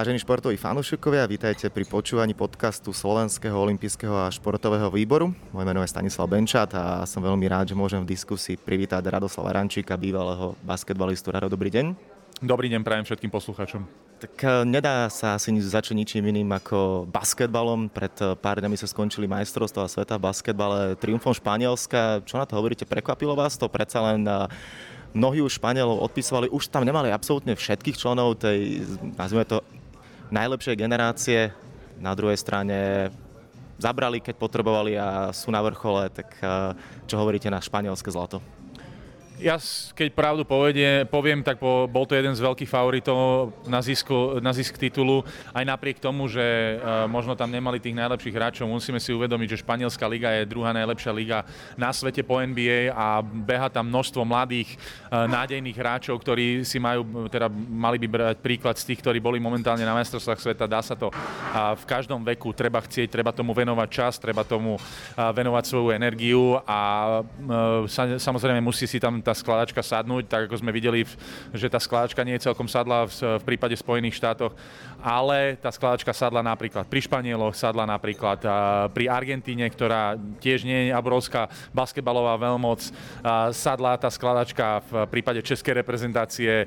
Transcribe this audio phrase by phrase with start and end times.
[0.00, 5.28] Vážení športoví fanúšikovia, vítajte pri počúvaní podcastu Slovenského olympijského a športového výboru.
[5.52, 9.52] Moje meno je Stanislav Benčat a som veľmi rád, že môžem v diskusii privítať Radoslava
[9.52, 11.28] Rančíka, bývalého basketbalistu.
[11.28, 11.92] Rado, dobrý deň.
[12.40, 13.84] Dobrý deň prajem všetkým poslucháčom.
[14.24, 17.92] Tak eh, nedá sa asi začať ničím iným ako basketbalom.
[17.92, 22.24] Pred eh, pár dňami sa skončili majstrovstvá sveta v basketbale triumfom Španielska.
[22.24, 22.88] Čo na to hovoríte?
[22.88, 23.68] Prekvapilo vás to?
[23.68, 24.48] Predsa len eh,
[25.12, 28.86] mnohí už Španielov odpisovali, už tam nemali absolútne všetkých členov tej,
[29.18, 29.60] nazvime to,
[30.30, 31.50] najlepšej generácie,
[32.00, 33.10] na druhej strane
[33.76, 36.72] zabrali, keď potrebovali a sú na vrchole, tak eh,
[37.08, 38.40] čo hovoríte na španielské zlato?
[39.40, 39.56] Ja,
[39.96, 44.76] keď pravdu povedie, poviem, tak bol to jeden z veľkých favoritov na, zisku, na zisk
[44.76, 45.24] titulu.
[45.56, 49.62] Aj napriek tomu, že uh, možno tam nemali tých najlepších hráčov, musíme si uvedomiť, že
[49.64, 51.38] Španielská liga je druhá najlepšia liga
[51.72, 54.76] na svete po NBA a beha tam množstvo mladých,
[55.08, 59.40] uh, nádejných hráčov, ktorí si majú, teda mali by brať príklad z tých, ktorí boli
[59.40, 60.68] momentálne na majstrovstvách sveta.
[60.68, 64.76] Dá sa to uh, v každom veku, treba chcieť, treba tomu venovať čas, treba tomu
[65.16, 66.78] venovať svoju energiu a
[67.88, 71.06] sa, samozrejme musí si tam tá skladačka sadnúť, tak ako sme videli,
[71.54, 74.50] že tá skladačka nie je celkom sadla v, v prípade Spojených štátoch,
[74.98, 78.42] ale tá skladačka sadla napríklad pri Španieloch, sadla napríklad
[78.90, 82.90] pri Argentíne, ktorá tiež nie je obrovská basketbalová veľmoc,
[83.54, 86.66] sadla tá skladačka v prípade českej reprezentácie,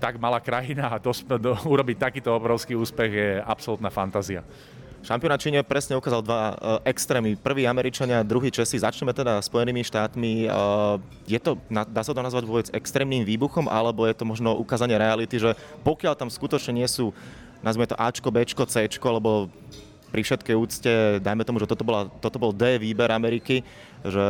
[0.00, 4.40] tak malá krajina a do, do, urobiť takýto obrovský úspech je absolútna fantázia.
[5.02, 7.34] Šampionát Číne presne ukázal dva uh, extrémy.
[7.34, 8.78] Prvý Američania, druhý Česi.
[8.78, 10.46] Začneme teda Spojenými štátmi.
[10.46, 14.94] Uh, je to, dá sa to nazvať vôbec extrémnym výbuchom, alebo je to možno ukázanie
[14.94, 17.10] reality, že pokiaľ tam skutočne nie sú,
[17.66, 19.50] nazvime to Ačko, Bčko, Cčko, lebo
[20.14, 23.66] pri všetkej úcte, dajme tomu, že toto, bola, toto bol D výber Ameriky,
[24.06, 24.26] že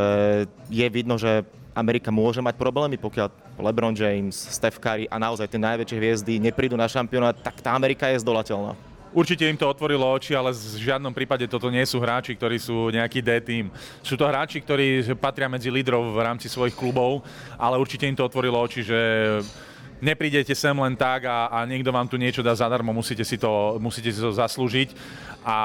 [0.72, 1.44] je vidno, že
[1.76, 3.28] Amerika môže mať problémy, pokiaľ
[3.60, 8.08] LeBron James, Steph Curry a naozaj tie najväčšie hviezdy neprídu na šampionát, tak tá Amerika
[8.08, 8.72] je zdolateľná.
[9.12, 12.88] Určite im to otvorilo oči, ale v žiadnom prípade toto nie sú hráči, ktorí sú
[12.88, 13.68] nejaký D-team.
[14.00, 17.20] Sú to hráči, ktorí patria medzi lídrov v rámci svojich klubov,
[17.60, 19.00] ale určite im to otvorilo oči, že
[20.00, 23.76] neprídete sem len tak a, a niekto vám tu niečo dá zadarmo, musíte si, to,
[23.78, 24.96] musíte si to zaslúžiť.
[25.44, 25.56] A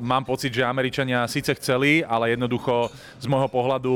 [0.00, 2.88] mám pocit, že Američania síce chceli, ale jednoducho
[3.20, 3.94] z môjho pohľadu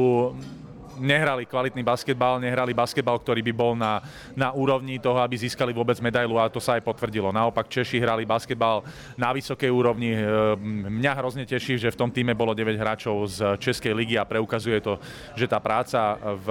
[0.99, 4.03] nehrali kvalitný basketbal, nehrali basketbal, ktorý by bol na,
[4.37, 7.33] na úrovni toho, aby získali vôbec medailu a to sa aj potvrdilo.
[7.33, 8.83] Naopak Češi hrali basketbal
[9.15, 10.13] na vysokej úrovni.
[10.13, 14.29] Ehm, mňa hrozne teší, že v tom týme bolo 9 hráčov z Českej ligy a
[14.29, 14.99] preukazuje to,
[15.39, 16.49] že tá práca v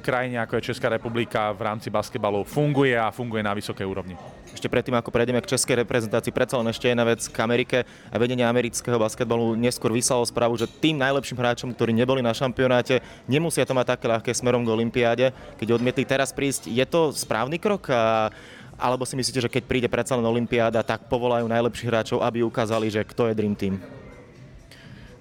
[0.00, 4.16] krajine ako je Česká republika v rámci basketbalu funguje a funguje na vysokej úrovni.
[4.56, 8.16] Ešte predtým, ako prejdeme k českej reprezentácii, predsa len ešte jedna vec k Amerike a
[8.16, 13.68] vedenie amerického basketbalu neskôr vyslalo správu, že tým najlepším hráčom, ktorí neboli na šampionáte, nemusia
[13.76, 16.72] to mať také ľahké smerom k Olympiáde, keď odmietli teraz prísť.
[16.72, 17.92] Je to správny krok?
[17.92, 18.32] A,
[18.80, 22.88] alebo si myslíte, že keď príde predsa len Olympiáda, tak povolajú najlepších hráčov, aby ukázali,
[22.88, 23.76] že kto je Dream Team?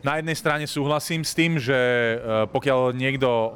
[0.05, 2.15] Na jednej strane súhlasím s tým, že e,
[2.53, 3.49] pokiaľ niekto e,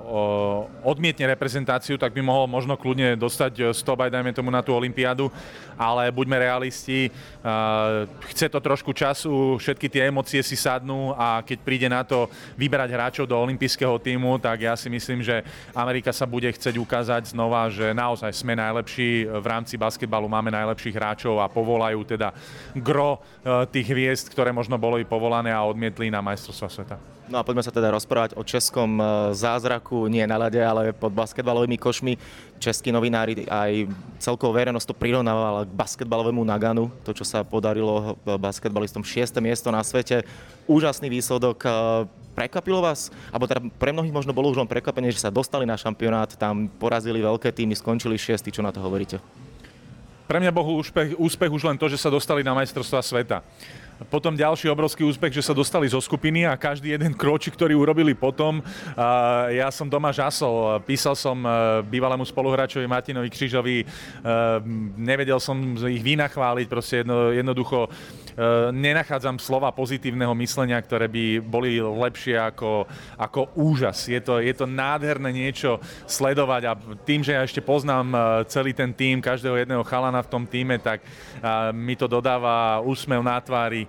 [0.82, 4.74] odmietne reprezentáciu, tak by mohol možno kľudne dostať 100 e, aj dajme tomu na tú
[4.74, 5.30] olympiádu,
[5.78, 7.08] ale buďme realisti,
[8.34, 12.28] chce to trošku času, všetky tie emócie si sadnú a keď príde na to
[12.60, 17.32] vyberať hráčov do olympijského týmu, tak ja si myslím, že Amerika sa bude chcieť ukázať
[17.32, 19.32] znova, že naozaj sme najlepší.
[19.40, 22.36] V rámci basketbalu, máme najlepších hráčov a povolajú teda
[22.76, 23.24] gro
[23.72, 26.96] tých hviezd, ktoré možno boli povolané a odmietli na majstrovstvá majstrovstva sveta.
[27.28, 29.04] No a poďme sa teda rozprávať o českom e,
[29.36, 32.16] zázraku, nie na ľade, ale pod basketbalovými košmi.
[32.58, 33.92] Českí novinári aj
[34.24, 39.36] celkovú verejnosť to prirovnávala k basketbalovému Naganu, to, čo sa podarilo basketbalistom 6.
[39.44, 40.24] miesto na svete.
[40.66, 41.60] Úžasný výsledok.
[41.62, 41.70] E,
[42.34, 43.12] prekvapilo vás?
[43.36, 46.72] Alebo teda pre mnohých možno bolo už len prekvapenie, že sa dostali na šampionát, tam
[46.80, 48.50] porazili veľké týmy, skončili šiesti.
[48.50, 49.20] Čo na to hovoríte?
[50.30, 53.42] Pre mňa bol úspech, úspech už len to, že sa dostali na majstrovstvá sveta.
[54.08, 58.16] Potom ďalší obrovský úspech, že sa dostali zo skupiny a každý jeden kročik, ktorý urobili
[58.16, 58.64] potom,
[59.52, 60.80] ja som doma žasol.
[60.88, 61.50] Písal som e,
[61.84, 63.86] bývalému spoluhráčovi Martinovi Křižovi, e,
[64.96, 67.90] nevedel som ich vynachváliť, proste jedno, jednoducho e,
[68.72, 72.88] nenachádzam slova pozitívneho myslenia, ktoré by boli lepšie ako,
[73.20, 74.08] ako úžas.
[74.08, 78.16] Je to, je to nádherné niečo sledovať a tým, že ja ešte poznám
[78.48, 81.04] celý ten tým, každého jedného chalana v tom týme, tak
[81.76, 83.89] mi to dodáva úsmev na tvári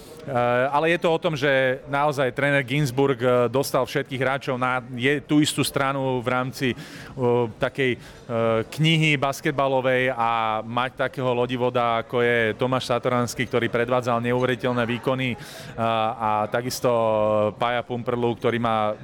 [0.71, 3.17] ale je to o tom, že naozaj tréner Ginsburg
[3.49, 4.83] dostal všetkých hráčov na
[5.25, 6.67] tú istú stranu v rámci
[7.57, 7.97] takej
[8.71, 15.35] knihy basketbalovej a mať takého lodivoda, ako je Tomáš Satoranský, ktorý predvádzal neuveriteľné výkony
[15.75, 16.89] a, a takisto
[17.59, 18.95] Paja Pumperlu, ktorý má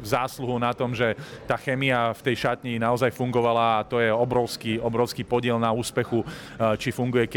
[0.00, 4.80] zásluhu na tom, že tá chemia v tej šatni naozaj fungovala a to je obrovský,
[4.80, 6.24] obrovský podiel na úspechu,
[6.80, 7.28] či funguje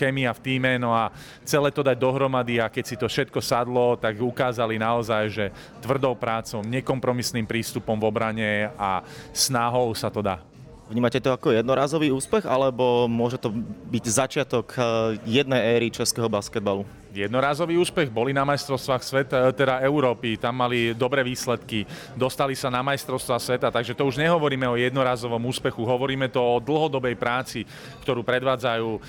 [0.00, 1.12] chemia v týme, no a
[1.44, 5.44] celé to dať dohromady a keď si to všetko sadlo, tak ukázali naozaj, že
[5.80, 9.00] tvrdou prácou, nekompromisným prístupom v obrane a
[9.32, 10.51] snahou sa to dá.
[10.92, 13.48] Vnímate to ako jednorázový úspech, alebo môže to
[13.88, 16.84] byť začiatok eh, jednej éry českého basketbalu?
[17.12, 22.68] jednorázový úspech, boli na majstrovstvách sveta, eh, teda Európy, tam mali dobré výsledky, dostali sa
[22.68, 27.64] na majstrovstvá sveta, takže to už nehovoríme o jednorázovom úspechu, hovoríme to o dlhodobej práci,
[28.04, 29.00] ktorú predvádzajú eh,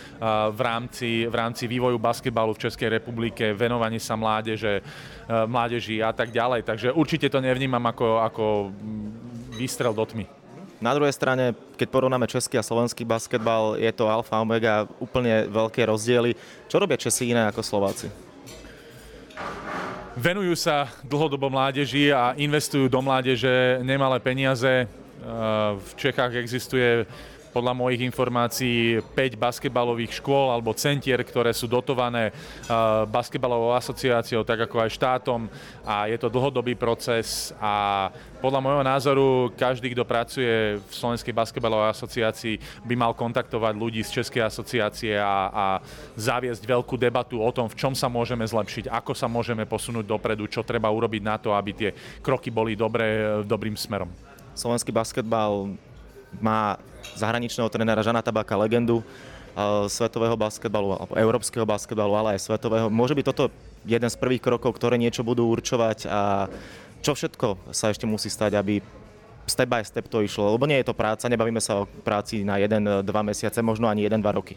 [0.56, 4.84] v rámci, v rámci vývoju basketbalu v Českej republike, venovanie sa mládeže,
[5.28, 6.64] mládeži a tak ďalej.
[6.64, 10.43] Takže určite to nevnímam ako, ako mm, výstrel do tmy.
[10.84, 15.88] Na druhej strane, keď porovnáme český a slovenský basketbal, je to alfa omega, úplne veľké
[15.88, 16.36] rozdiely.
[16.68, 18.12] Čo robia Česi iné ako Slováci?
[20.20, 24.84] Venujú sa dlhodobo mládeži a investujú do mládeže nemalé peniaze.
[25.80, 27.08] V Čechách existuje
[27.54, 32.34] podľa mojich informácií 5 basketbalových škôl alebo centier, ktoré sú dotované
[33.14, 35.46] basketbalovou asociáciou, tak ako aj štátom
[35.86, 38.10] a je to dlhodobý proces a
[38.42, 44.20] podľa môjho názoru každý, kto pracuje v Slovenskej basketbalovej asociácii, by mal kontaktovať ľudí z
[44.20, 45.66] Českej asociácie a, a
[46.20, 50.50] zaviesť veľkú debatu o tom, v čom sa môžeme zlepšiť, ako sa môžeme posunúť dopredu,
[50.52, 51.90] čo treba urobiť na to, aby tie
[52.20, 54.12] kroky boli dobré, dobrým smerom.
[54.54, 55.80] Slovenský basketbal
[56.42, 56.76] má
[57.16, 62.88] zahraničného trénera Žana Tabaka, legendu uh, svetového basketbalu, alebo európskeho basketbalu, ale aj svetového.
[62.90, 63.54] Môže byť toto
[63.84, 66.48] jeden z prvých krokov, ktoré niečo budú určovať a
[67.04, 68.80] čo všetko sa ešte musí stať, aby
[69.44, 72.56] step by step to išlo, lebo nie je to práca, nebavíme sa o práci na
[72.56, 74.56] 1-2 mesiace, možno ani 1-2 roky.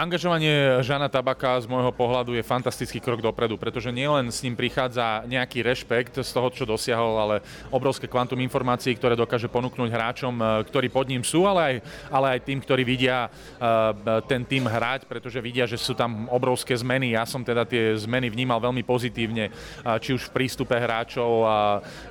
[0.00, 5.28] Angažovanie Žana Tabaka z môjho pohľadu je fantastický krok dopredu, pretože nielen s ním prichádza
[5.28, 7.36] nejaký rešpekt z toho, čo dosiahol, ale
[7.68, 11.74] obrovské kvantum informácií, ktoré dokáže ponúknuť hráčom, e, ktorí pod ním sú, ale aj,
[12.08, 16.72] ale aj tým, ktorí vidia e, ten tým hrať, pretože vidia, že sú tam obrovské
[16.72, 17.12] zmeny.
[17.12, 19.52] Ja som teda tie zmeny vnímal veľmi pozitívne,
[20.00, 21.44] či už v prístupe hráčov,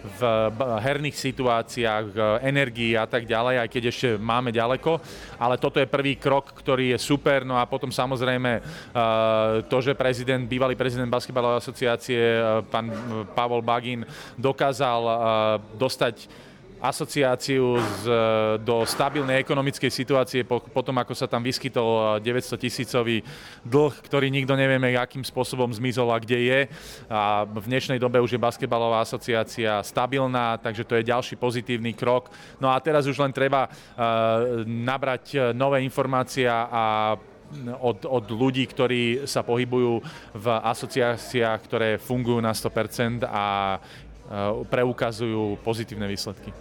[0.06, 0.22] v
[0.62, 2.06] herných situáciách,
[2.46, 5.02] energii a tak ďalej, aj keď ešte máme ďaleko.
[5.42, 7.42] Ale toto je prvý krok, ktorý je super.
[7.42, 8.64] No a potom potom samozrejme eh,
[9.72, 12.92] to, že prezident, bývalý prezident Basketbalovej asociácie, eh, pán
[13.32, 14.04] Pavol Bagin,
[14.36, 15.16] dokázal eh,
[15.80, 16.16] dostať
[16.80, 18.04] asociáciu z,
[18.64, 23.20] do stabilnej ekonomickej situácie po, potom, ako sa tam vyskytol 900 tisícový
[23.68, 26.60] dlh, ktorý nikto nevieme, akým spôsobom zmizol a kde je.
[27.12, 32.32] A v dnešnej dobe už je basketbalová asociácia stabilná, takže to je ďalší pozitívny krok.
[32.64, 37.20] No a teraz už len treba uh, nabrať nové informácie a
[37.82, 40.02] od, od ľudí, ktorí sa pohybujú
[40.38, 43.80] v asociáciách, ktoré fungujú na 100% a e,
[44.70, 46.54] preukazujú pozitívne výsledky.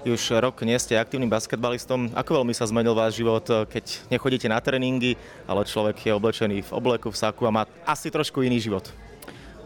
[0.00, 2.16] Už rok nie ste aktívnym basketbalistom.
[2.16, 6.64] Ako veľmi sa zmenil váš život, e, keď nechodíte na tréningy, ale človek je oblečený
[6.64, 8.88] v obleku, v saku a má asi trošku iný život?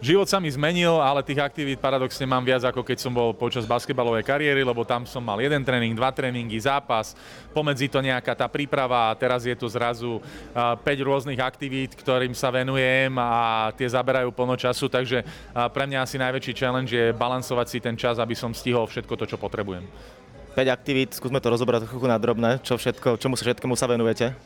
[0.05, 3.65] Život sa mi zmenil, ale tých aktivít paradoxne mám viac ako keď som bol počas
[3.65, 7.17] basketbalovej kariéry, lebo tam som mal jeden tréning, dva tréningy, zápas,
[7.57, 10.21] pomedzi to nejaká tá príprava a teraz je tu zrazu
[10.53, 15.25] 5 rôznych aktivít, ktorým sa venujem a tie zaberajú plno času, takže
[15.73, 19.25] pre mňa asi najväčší challenge je balansovať si ten čas, aby som stihol všetko to,
[19.25, 19.89] čo potrebujem.
[20.53, 24.37] 5 aktivít, skúsme to rozobrať trochu na drobné, čo všetko, čomu sa všetkému sa venujete?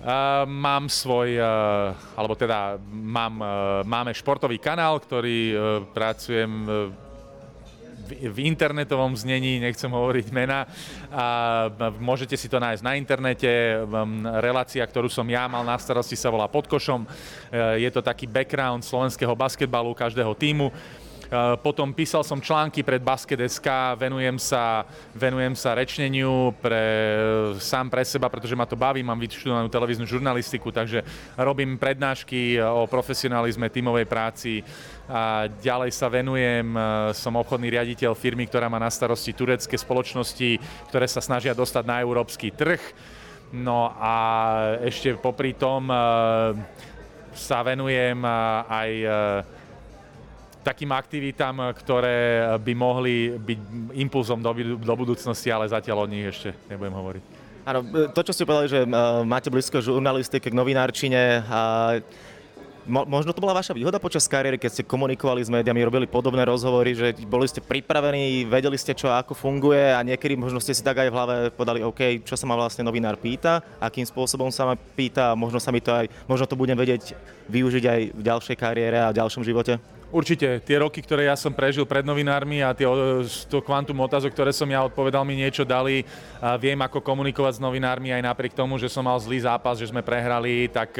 [0.00, 3.48] Uh, mám svoj, uh, alebo teda mám, uh,
[3.84, 5.60] máme športový kanál, ktorý uh,
[5.92, 6.88] pracujem uh,
[8.08, 10.64] v, v internetovom znení, nechcem hovoriť mena.
[11.12, 11.68] A
[12.00, 13.46] môžete si to nájsť na internete.
[14.40, 17.06] Relácia, ktorú som ja mal na starosti, sa volá Pod košom.
[17.78, 20.74] Je to taký background slovenského basketbalu každého týmu.
[20.74, 21.09] Eh,
[21.62, 24.82] potom písal som články pred Basket.sk, venujem sa,
[25.14, 26.82] venujem sa rečneniu pre,
[27.62, 31.06] sám pre seba, pretože ma to baví, mám vyštudovanú televíznu žurnalistiku, takže
[31.38, 34.66] robím prednášky o profesionalizme, tímovej práci,
[35.10, 36.82] a ďalej sa venujem, eh,
[37.18, 41.98] som obchodný riaditeľ firmy, ktorá má na starosti turecké spoločnosti, ktoré sa snažia dostať na
[41.98, 42.78] európsky trh.
[43.50, 44.14] No a
[44.86, 45.98] ešte popri tom eh,
[47.34, 48.22] sa venujem
[48.66, 48.90] aj
[50.60, 53.58] takým aktivitám, ktoré by mohli byť
[53.96, 57.22] impulzom do, do budúcnosti, ale zatiaľ o nich ešte nebudem hovoriť.
[57.64, 57.80] Áno,
[58.16, 58.80] to, čo ste povedali, že
[59.24, 61.60] máte blízko žurnalistike k novinárčine, a
[62.88, 66.48] Mo- možno to bola vaša výhoda počas kariéry, keď ste komunikovali s médiami, robili podobné
[66.48, 70.80] rozhovory, že boli ste pripravení, vedeli ste, čo ako funguje a niekedy možno ste si
[70.80, 74.64] tak aj v hlave podali, OK, čo sa ma vlastne novinár pýta, akým spôsobom sa
[74.64, 77.12] ma pýta, možno sa mi to aj, možno to budem vedieť
[77.52, 79.76] využiť aj v ďalšej kariére a v ďalšom živote.
[80.10, 82.82] Určite, tie roky, ktoré ja som prežil pred novinármi a tie,
[83.46, 86.02] to kvantum otázok, ktoré som ja odpovedal, mi niečo dali.
[86.42, 89.86] A viem, ako komunikovať s novinármi aj napriek tomu, že som mal zlý zápas, že
[89.86, 90.98] sme prehrali, tak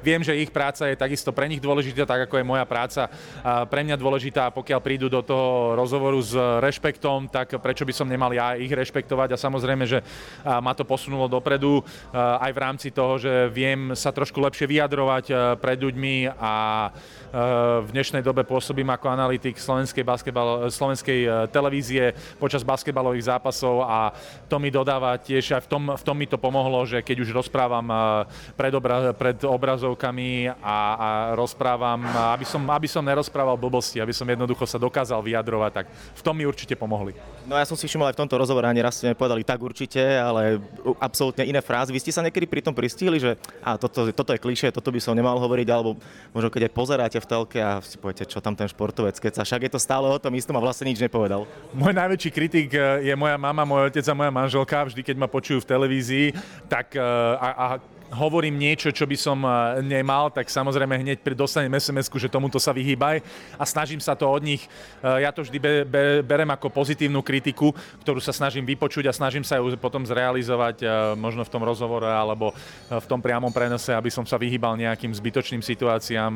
[0.00, 3.12] viem, že ich práca je takisto pre nich dôležitá, tak ako je moja práca
[3.44, 4.48] a pre mňa dôležitá.
[4.48, 6.32] Pokiaľ prídu do toho rozhovoru s
[6.64, 10.00] rešpektom, tak prečo by som nemal ja ich rešpektovať a samozrejme, že
[10.64, 11.84] ma to posunulo dopredu
[12.16, 16.88] aj v rámci toho, že viem sa trošku lepšie vyjadrovať pred ľuďmi a
[17.84, 24.14] v dnešnej dobe pôsobím ako analytik slovenskej, basketball, slovenskej e, televízie počas basketbalových zápasov a
[24.46, 27.34] to mi dodáva tiež aj v tom, v tom mi to pomohlo, že keď už
[27.34, 27.96] rozprávam e,
[28.54, 32.06] pred, obra, pred obrazovkami a, a rozprávam,
[32.38, 36.38] aby som, aby som nerozprával blbosti, aby som jednoducho sa dokázal vyjadrovať, tak v tom
[36.38, 37.12] mi určite pomohli.
[37.46, 40.02] No ja som si všimol aj v tomto rozhovore, ani raz ste nepovedali tak určite,
[40.02, 40.62] ale
[41.02, 41.90] absolútne iné frázy.
[41.90, 45.00] Vy ste sa niekedy pri tom pristihli, že a toto, toto je klišé, toto by
[45.02, 45.98] som nemal hovoriť, alebo
[46.34, 49.32] možno keď aj pozeráte v telke a si poviete, čo čo tam ten športovec keď
[49.40, 51.48] sa však je to stále o tom istom a vlastne nič nepovedal.
[51.72, 54.84] Môj najväčší kritik eh, je moja mama, môj otec a moja manželka.
[54.92, 56.26] Vždy, keď ma počujú v televízii,
[56.68, 57.66] tak eh, a, a
[58.14, 62.72] hovorím niečo, čo by som eh, nemal, tak samozrejme hneď dostanem sms že tomuto sa
[62.72, 63.20] vyhýbaj
[63.58, 64.64] a snažím sa to od nich.
[65.02, 69.44] Ja to vždy be, be, berem ako pozitívnu kritiku, ktorú sa snažím vypočuť a snažím
[69.44, 70.82] sa ju potom zrealizovať
[71.18, 72.56] možno v tom rozhovore alebo
[72.88, 76.32] v tom priamom prenose, aby som sa vyhýbal nejakým zbytočným situáciám,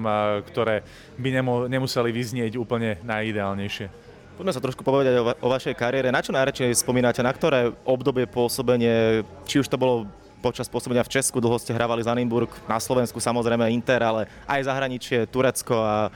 [0.53, 0.85] ktoré
[1.17, 1.29] by
[1.71, 4.11] nemuseli vyznieť úplne najideálnejšie.
[4.41, 6.09] Poďme sa trošku povedať o, va- o vašej kariére.
[6.09, 7.21] Na čo najradšej spomínate?
[7.21, 10.09] Na ktoré obdobie pôsobenie, či už to bolo
[10.41, 14.67] počas pôsobenia v Česku, dlho ste hrávali za Nimburg, na Slovensku samozrejme Inter, ale aj
[14.67, 16.09] zahraničie, Turecko a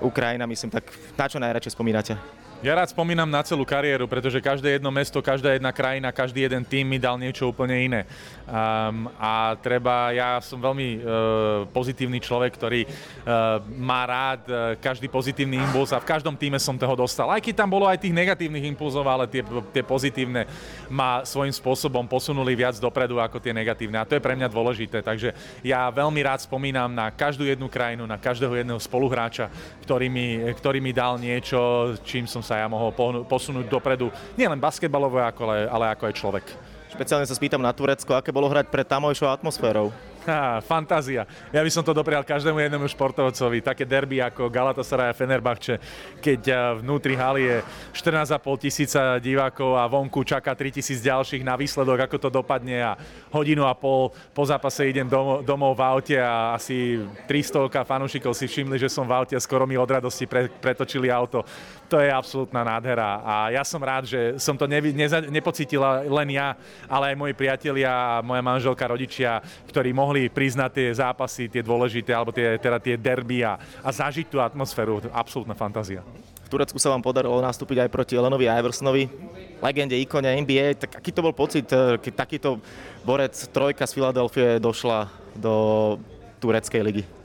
[0.00, 2.16] Ukrajina, myslím, tak na čo najradšej spomínate?
[2.64, 6.64] Ja rád spomínam na celú kariéru, pretože každé jedno mesto, každá jedna krajina, každý jeden
[6.64, 8.08] tým mi dal niečo úplne iné.
[8.48, 11.02] Um, a treba, ja som veľmi uh,
[11.68, 16.80] pozitívny človek, ktorý uh, má rád uh, každý pozitívny impuls a v každom týme som
[16.80, 17.28] toho dostal.
[17.28, 19.44] Aj keď tam bolo aj tých negatívnych impulzov, ale tie,
[19.76, 20.48] tie pozitívne
[20.88, 24.00] ma svojím spôsobom posunuli viac dopredu ako tie negatívne.
[24.00, 25.04] A to je pre mňa dôležité.
[25.04, 29.52] Takže ja veľmi rád spomínam na každú jednu krajinu, na každého jedného spoluhráča,
[29.84, 32.94] ktorý mi, ktorý mi dal niečo, čím som sa ja mohol
[33.26, 36.46] posunúť dopredu, nielen basketbalovo, ale, ale ako aj človek.
[36.94, 39.90] Špeciálne sa spýtam na Turecko, aké bolo hrať pred tamojšou atmosférou?
[40.62, 41.24] Fantázia.
[41.54, 43.62] Ja by som to doprial každému jednému športovcovi.
[43.62, 45.78] Také derby ako Galatasaray a Fenerbahče,
[46.18, 47.56] keď eh, vnútri haly je
[47.94, 52.92] 14,5 tisíca divákov a vonku čaká 3 tisíc ďalších na výsledok, ako to dopadne a
[53.30, 58.50] hodinu a pol po zápase idem domov, domov v aute a asi 300 fanúšikov si
[58.50, 61.46] všimli, že som v aute a skoro mi od radosti pre, pretočili auto.
[61.86, 66.34] To je absolútna nádhera a ja som rád, že som to nevi, neza, nepocítila len
[66.34, 66.58] ja,
[66.90, 69.38] ale aj moji priatelia a moja manželka, rodičia,
[69.70, 73.88] ktorí mohli mohli na tie zápasy, tie dôležité, alebo tie, teda tie derby a, a
[73.92, 75.04] zažiť tú atmosféru.
[75.12, 76.00] Absolútna fantázia.
[76.46, 79.10] V Turecku sa vám podarilo nastúpiť aj proti Elenovi Iversonovi,
[79.58, 80.78] legende, ikone NBA.
[80.78, 82.62] Tak aký to bol pocit, eh, keď takýto
[83.02, 85.54] borec trojka z Filadelfie došla do
[86.38, 87.15] tureckej ligy?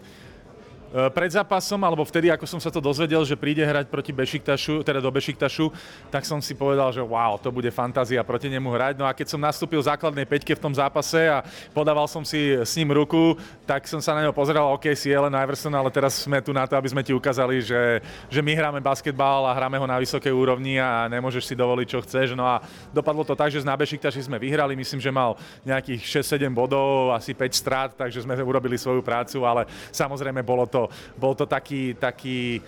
[0.91, 4.83] Eh, pred zápasom, alebo vtedy, ako som sa to dozvedel, že príde hrať proti Bešiktašu,
[4.83, 5.71] teda do Bešiktašu,
[6.11, 8.99] tak som si povedal, že wow, to bude fantázia proti nemu hrať.
[8.99, 12.59] No a keď som nastúpil v základnej peťke v tom zápase a podával som si
[12.59, 16.27] s ním ruku, tak som sa na neho pozeral, OK, si Ellen Iverson, ale teraz
[16.27, 19.79] sme tu na to, aby sme ti ukázali, že, že my hráme basketbal a hráme
[19.79, 22.35] ho na vysokej úrovni a nemôžeš si dovoliť, čo chceš.
[22.35, 22.59] No a
[22.91, 27.31] dopadlo to tak, že na Bešiktaši sme vyhrali, myslím, že mal nejakých 6-7 bodov, asi
[27.31, 30.80] 5 strát, takže sme urobili svoju prácu, ale samozrejme bolo to
[31.19, 32.61] bol to taký, taký e,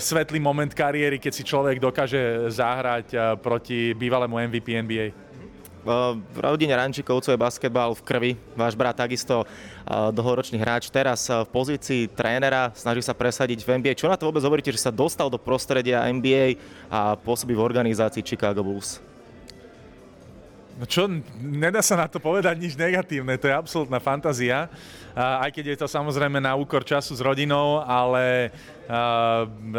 [0.00, 5.06] svetlý moment kariéry, keď si človek dokáže zahrať e, proti bývalému MVP NBA.
[5.86, 8.32] V rodine Rančikovcov je basketbal v krvi.
[8.58, 9.46] Váš brat takisto e,
[9.88, 13.94] dlhoročný hráč, teraz v pozícii trénera, snaží sa presadiť v NBA.
[13.94, 16.58] Čo na to vôbec hovoríte, že sa dostal do prostredia NBA
[16.90, 18.98] a pôsobí v organizácii Chicago Bulls?
[20.76, 21.08] No čo,
[21.40, 24.68] nedá sa na to povedať nič negatívne, to je absolútna fantázia,
[25.16, 28.52] aj keď je to samozrejme na úkor času s rodinou, ale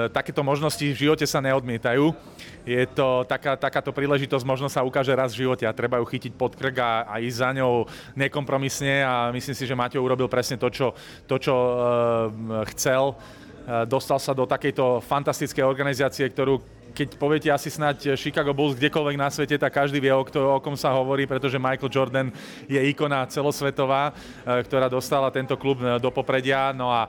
[0.09, 2.17] takéto možnosti v živote sa neodmietajú.
[2.65, 6.33] Je to taká, takáto príležitosť, možno sa ukáže raz v živote a treba ju chytiť
[6.33, 7.85] pod krk a, a ísť za ňou
[8.17, 10.97] nekompromisne a myslím si, že Maťo urobil presne to, čo,
[11.29, 13.13] to, čo uh, chcel.
[13.13, 16.59] Uh, dostal sa do takejto fantastickej organizácie, ktorú,
[16.97, 20.57] keď poviete asi snáď Chicago Bulls kdekoľvek na svete, tak každý vie, o, kto, o
[20.57, 22.27] kom sa hovorí, pretože Michael Jordan
[22.65, 26.73] je ikona celosvetová, e, ktorá dostala tento klub e, do popredia.
[26.73, 27.05] No a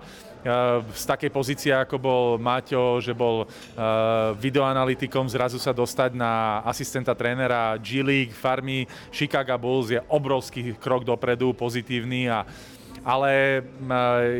[0.95, 3.43] z takej pozície, ako bol Maťo, že bol
[4.39, 11.51] videoanalytikom, zrazu sa dostať na asistenta trénera G-League, farmy Chicago Bulls je obrovský krok dopredu,
[11.59, 12.47] pozitívny a
[13.03, 13.63] ale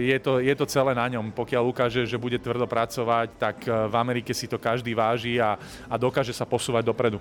[0.03, 1.31] je to, je to celé na ňom.
[1.35, 5.95] Pokiaľ ukáže, že bude tvrdo pracovať, tak v Amerike si to každý váži a, a
[5.99, 7.19] dokáže sa posúvať dopredu.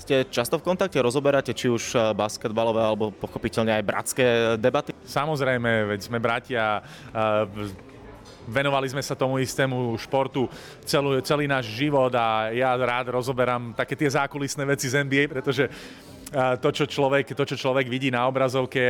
[0.00, 4.96] Ste často v kontakte, rozoberáte či už eh, basketbalové alebo pochopiteľne aj bratské debaty?
[5.04, 6.80] Samozrejme, veď sme bratia,
[8.48, 10.48] venovali sme sa tomu istému športu
[10.88, 15.68] celú, celý náš život a ja rád rozoberám také tie zákulisné veci z NBA, pretože
[16.32, 18.80] to, čo človek, to, čo človek vidí na obrazovke,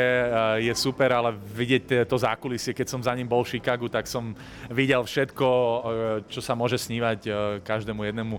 [0.61, 4.37] je super, ale vidieť to zákulisie, keď som za ním bol v Chicagu, tak som
[4.69, 5.49] videl všetko,
[6.29, 7.33] čo sa môže snívať
[7.65, 8.37] každému jednému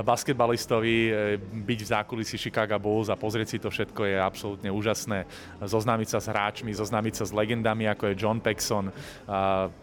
[0.00, 0.96] basketbalistovi.
[1.08, 5.24] E, byť v zákulisí Chicago Bulls a pozrieť si to všetko je absolútne úžasné.
[5.60, 8.88] Zoznámiť sa s hráčmi, zoznámiť sa s legendami, ako je John Paxson.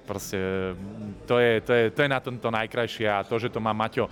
[0.05, 0.73] Proste
[1.25, 4.09] to je, to je, to je na tomto najkrajšie a to, že to má Maťo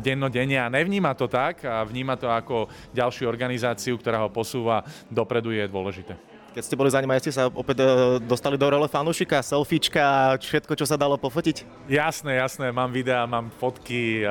[0.00, 5.50] dennodenne a nevníma to tak a vníma to ako ďalšiu organizáciu, ktorá ho posúva dopredu,
[5.50, 6.14] je dôležité.
[6.48, 10.72] Keď ste boli za ním, ste sa opäť e, dostali do role fanúšika, selfiečka všetko,
[10.80, 11.86] čo sa dalo pofotiť?
[11.86, 14.24] Jasné, jasné, mám videá, mám fotky.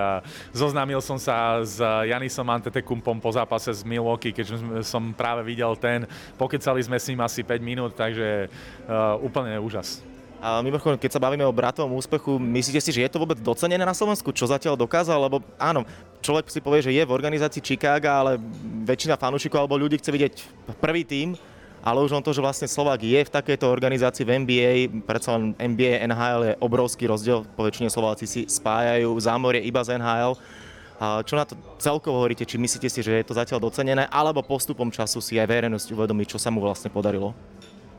[0.50, 6.10] Zoznámil som sa s Janisom Antetokounmpom po zápase z Milwaukee, keď som práve videl ten.
[6.36, 8.50] Pokecali sme s ním asi 5 minút, takže
[8.90, 10.02] uh, úplne úžas.
[10.38, 13.82] A mimochodom, keď sa bavíme o bratovom úspechu, myslíte si, že je to vôbec docenené
[13.82, 14.29] na Slovensku?
[14.29, 15.17] Čo zatiaľ dokázal?
[15.17, 15.82] Lebo áno,
[16.22, 18.38] človek si povie, že je v organizácii Chicago, ale
[18.86, 20.34] väčšina fanúšikov alebo ľudí chce vidieť
[20.77, 21.34] prvý tým,
[21.82, 24.72] ale už on to, že vlastne Slovák je v takejto organizácii v NBA,
[25.10, 29.98] predsa len NBA, NHL je obrovský rozdiel, po väčšine Slováci si spájajú zámorie iba z
[29.98, 30.38] NHL.
[30.98, 34.41] A čo na to celkovo hovoríte, či myslíte si, že je to zatiaľ docenené, alebo
[34.46, 37.38] postupom času si aj verejnosť uvedomí, čo sa mu vlastne podarilo?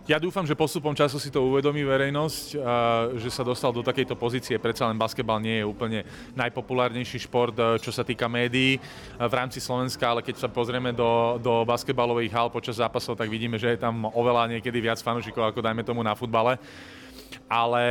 [0.08, 2.56] Ja dúfam, že postupom času si to uvedomí verejnosť,
[3.20, 4.56] že sa dostal do takejto pozície.
[4.56, 6.00] Predsa len basketbal nie je úplne
[6.32, 8.80] najpopulárnejší šport, čo sa týka médií
[9.20, 13.60] v rámci Slovenska, ale keď sa pozrieme do, do basketbalových hal počas zápasov, tak vidíme,
[13.60, 16.56] že je tam oveľa niekedy viac fanúšikov, ako dajme tomu na futbale
[17.44, 17.84] ale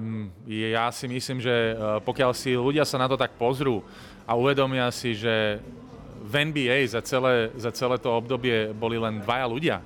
[0.00, 3.84] um, ja si myslím, že pokiaľ si ľudia sa na to tak pozrú
[4.24, 5.60] a uvedomia si, že
[6.24, 9.76] v NBA za celé, za celé to obdobie boli len dvaja ľudia,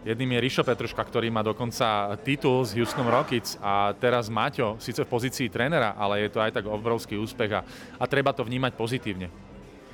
[0.00, 5.04] Jedným je Rišo Petruška, ktorý má dokonca titul z Houston Rockets a teraz Maťo, síce
[5.04, 7.60] v pozícii trénera, ale je to aj tak obrovský úspech a,
[8.00, 9.28] a treba to vnímať pozitívne.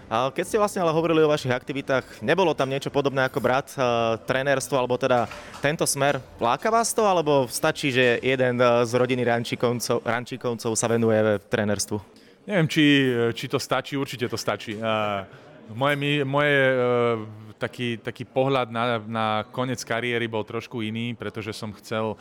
[0.07, 3.75] A keď ste vlastne ale hovorili o vašich aktivitách, nebolo tam niečo podobné ako brat,
[3.75, 5.27] uh, trénerstvo, alebo teda
[5.59, 6.23] tento smer?
[6.39, 11.99] Láka vás to, alebo stačí, že jeden z rodiny Rančíkovcov, Rančíkovcov sa venuje trénerstvu?
[12.47, 14.79] Neviem, či, či to stačí, určite to stačí.
[14.79, 15.27] Uh,
[15.75, 21.73] moje, moje uh, taký, taký pohľad na, na koniec kariéry bol trošku iný, pretože som
[21.77, 22.17] chcel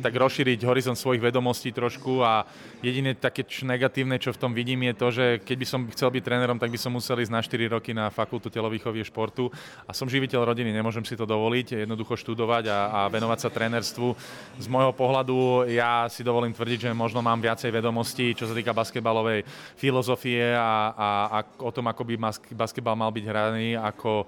[0.00, 2.48] tak rozšíriť horizont svojich vedomostí trošku a
[2.80, 6.22] jediné také negatívne, čo v tom vidím, je to, že keď by som chcel byť
[6.24, 9.52] trénerom, tak by som musel ísť na 4 roky na fakultu telovýchovy športu
[9.84, 14.08] a som živiteľ rodiny, nemôžem si to dovoliť, jednoducho študovať a, a venovať sa trénerstvu.
[14.56, 18.72] Z môjho pohľadu ja si dovolím tvrdiť, že možno mám viacej vedomostí, čo sa týka
[18.72, 19.44] basketbalovej
[19.76, 22.16] filozofie a, a, a o tom, ako by
[22.56, 24.24] basketbal mal byť hraný, ako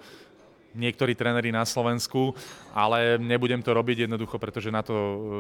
[0.73, 2.33] niektorí tréneri na Slovensku,
[2.73, 4.95] ale nebudem to robiť jednoducho, pretože na to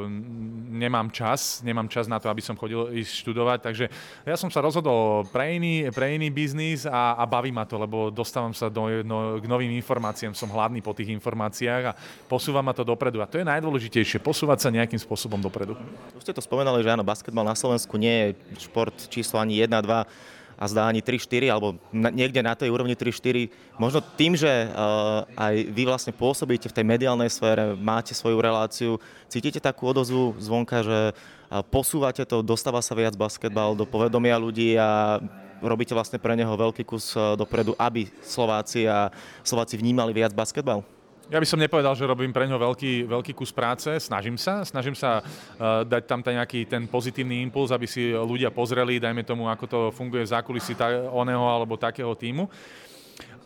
[0.06, 3.84] mm, nemám čas, nemám čas na to, aby som chodil ísť študovať, takže
[4.28, 8.12] ja som sa rozhodol pre iný, pre iný biznis a, a baví ma to, lebo
[8.12, 11.96] dostávam sa do, no, k novým informáciám, som hladný po tých informáciách a
[12.28, 13.24] posúva ma to dopredu.
[13.24, 15.74] A to je najdôležitejšie, posúvať sa nejakým spôsobom dopredu.
[16.12, 19.72] Už ste to spomenali, že áno, basketbal na Slovensku nie je šport číslo ani 1,
[19.72, 23.50] 2, a zdá ani 3-4, alebo niekde na tej úrovni 3-4.
[23.82, 29.02] Možno tým, že uh, aj vy vlastne pôsobíte v tej mediálnej sfére, máte svoju reláciu,
[29.26, 34.78] cítite takú odozvu zvonka, že uh, posúvate to, dostáva sa viac basketbal do povedomia ľudí
[34.78, 35.18] a
[35.58, 39.10] robíte vlastne pre neho veľký kus uh, dopredu, aby Slováci a
[39.42, 40.86] Slováci vnímali viac basketbal?
[41.30, 43.88] Ja by som nepovedal, že robím pre ňo veľký, veľký kus práce.
[44.02, 44.66] Snažím sa.
[44.66, 49.22] Snažím sa uh, dať tam ten nejaký ten pozitívny impuls, aby si ľudia pozreli, dajme
[49.22, 52.50] tomu, ako to funguje v zákulisí ta, oného alebo takého týmu.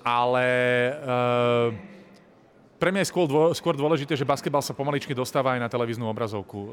[0.07, 0.47] Ale
[1.03, 1.96] uh,
[2.77, 6.05] pre mňa je skôr, dô, skôr dôležité, že basketbal sa pomaličky dostáva aj na televíznu
[6.12, 6.69] obrazovku e,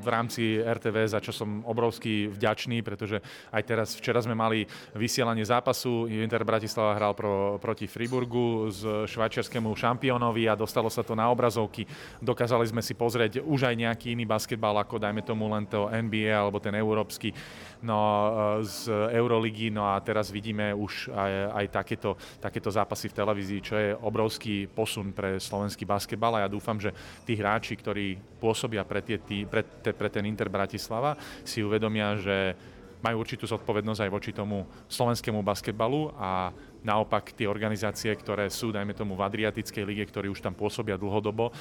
[0.00, 3.20] v rámci RTV, za čo som obrovský vďačný, pretože
[3.52, 4.64] aj teraz, včera sme mali
[4.96, 11.12] vysielanie zápasu, Inter Bratislava hral pro, proti Friburgu z švajčiarskému šampiónovi a dostalo sa to
[11.12, 11.84] na obrazovky.
[12.24, 16.32] Dokázali sme si pozrieť už aj nejaký iný basketbal, ako dajme tomu len to NBA
[16.32, 17.36] alebo ten európsky
[17.84, 18.28] no, e,
[18.64, 23.74] z Euroligy, no a teraz vidíme už aj, aj takéto, takéto zápasy v televízii, čo
[23.76, 26.96] je obrovský posun pre pre slovenský basketbal a ja dúfam, že
[27.28, 31.12] tí hráči, ktorí pôsobia pre, tie, pre, te, pre ten Inter Bratislava,
[31.44, 32.56] si uvedomia, že
[33.04, 36.48] majú určitú zodpovednosť aj voči tomu slovenskému basketbalu a
[36.80, 41.52] naopak tie organizácie, ktoré sú, dajme tomu, v Adriatickej lige, ktorí už tam pôsobia dlhodobo,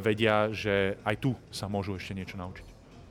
[0.00, 2.64] vedia, že aj tu sa môžu ešte niečo naučiť.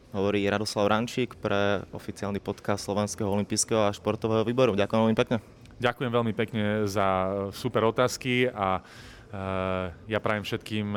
[0.09, 4.73] Hovorí Radoslav Rančík pre oficiálny podcast Slovenského olympijského a športového výboru.
[4.73, 5.37] Ďakujem veľmi pekne.
[5.77, 7.07] Ďakujem veľmi pekne za
[7.53, 8.81] super otázky a
[10.09, 10.93] ja prajem všetkým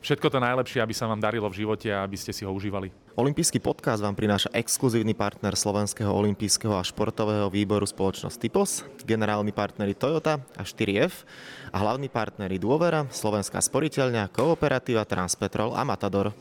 [0.00, 2.88] všetko to najlepšie, aby sa vám darilo v živote a aby ste si ho užívali.
[3.20, 9.92] Olympijský podcast vám prináša exkluzívny partner Slovenského olympijského a športového výboru spoločnosť Typos, generálni partneri
[9.92, 11.28] Toyota a 4F
[11.68, 16.32] a hlavní partneri Dôvera, Slovenská sporiteľňa, Kooperativa, Transpetrol a Matador.